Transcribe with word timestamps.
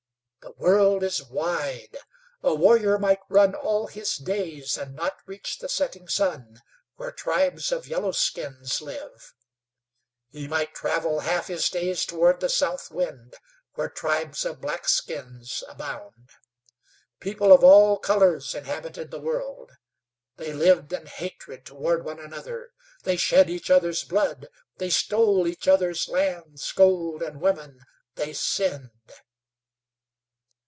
The 0.43 0.67
world 0.67 1.03
is 1.03 1.23
wide. 1.23 1.97
A 2.41 2.55
warrior 2.55 2.97
might 2.97 3.19
run 3.29 3.53
all 3.53 3.85
his 3.85 4.17
days 4.17 4.75
and 4.75 4.95
not 4.95 5.17
reach 5.27 5.59
the 5.59 5.69
setting 5.69 6.07
sun, 6.07 6.61
where 6.95 7.11
tribes 7.11 7.71
of 7.71 7.87
yellow 7.87 8.11
skins 8.11 8.81
live. 8.81 9.35
He 10.31 10.47
might 10.47 10.73
travel 10.73 11.19
half 11.19 11.45
his 11.45 11.69
days 11.69 12.05
toward 12.05 12.39
the 12.39 12.49
south 12.49 12.89
wind, 12.89 13.35
where 13.75 13.87
tribes 13.87 14.43
of 14.43 14.61
black 14.61 14.89
skins 14.89 15.63
abound. 15.69 16.31
People 17.19 17.53
of 17.53 17.63
all 17.63 17.99
colors 17.99 18.55
inhabited 18.55 19.11
the 19.11 19.21
world. 19.21 19.69
They 20.37 20.53
lived 20.53 20.91
in 20.91 21.05
hatred 21.05 21.67
toward 21.67 22.03
one 22.03 22.19
another. 22.19 22.71
They 23.03 23.15
shed 23.15 23.47
each 23.47 23.69
other's 23.69 24.03
blood; 24.03 24.47
they 24.77 24.89
stole 24.89 25.47
each 25.47 25.67
other's 25.67 26.07
lands, 26.07 26.71
gold, 26.71 27.21
and 27.21 27.39
women. 27.39 27.81
They 28.15 28.33
sinned. 28.33 28.89